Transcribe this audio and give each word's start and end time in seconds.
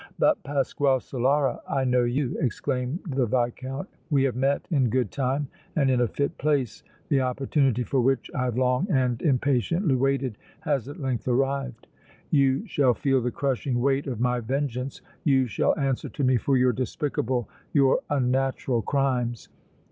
"But, 0.17 0.41
Pasquale 0.41 0.97
Solara, 0.97 1.59
I 1.69 1.83
know 1.83 2.05
you!" 2.05 2.35
exclaimed 2.39 3.01
the 3.07 3.27
Viscount. 3.27 3.87
"We 4.09 4.23
have 4.23 4.35
met 4.35 4.67
in 4.71 4.89
good 4.89 5.11
time 5.11 5.47
and 5.75 5.91
in 5.91 6.01
a 6.01 6.07
fit 6.07 6.35
place! 6.39 6.81
The 7.09 7.21
opportunity 7.21 7.83
for 7.83 8.01
which 8.01 8.31
I 8.33 8.45
have 8.45 8.57
long 8.57 8.87
and 8.89 9.21
impatiently 9.21 9.93
waited 9.95 10.39
has 10.61 10.89
at 10.89 10.99
length 10.99 11.27
arrived! 11.27 11.85
You 12.31 12.65
shall 12.65 12.95
feel 12.95 13.21
the 13.21 13.29
crushing 13.29 13.79
weight 13.79 14.07
of 14.07 14.19
my 14.19 14.39
vengeance! 14.39 15.03
You 15.23 15.45
shall 15.45 15.77
answer 15.77 16.09
to 16.09 16.23
me 16.23 16.37
for 16.37 16.57
your 16.57 16.73
despicable, 16.73 17.47
your 17.71 17.99
unnatural 18.09 18.81
crimes! 18.81 19.49